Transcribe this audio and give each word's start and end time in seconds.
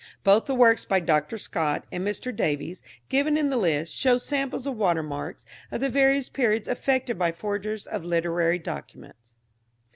Both 0.23 0.45
the 0.47 0.55
works 0.55 0.83
by 0.83 0.99
Dr. 0.99 1.37
Scott 1.37 1.85
and 1.91 2.03
Mr. 2.03 2.35
Davies, 2.35 2.81
given 3.07 3.37
in 3.37 3.49
the 3.51 3.55
list, 3.55 3.93
show 3.93 4.17
samples 4.17 4.65
of 4.65 4.75
watermarks 4.75 5.45
of 5.71 5.79
the 5.79 5.89
various 5.89 6.27
periods 6.27 6.67
affected 6.67 7.19
by 7.19 7.31
forgers 7.31 7.85
of 7.85 8.03
literary 8.03 8.57
documents. 8.57 9.35